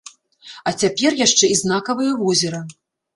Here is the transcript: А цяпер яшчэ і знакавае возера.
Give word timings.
А 0.69 0.71
цяпер 0.83 1.11
яшчэ 1.25 1.45
і 1.57 1.57
знакавае 1.59 2.09
возера. 2.23 2.63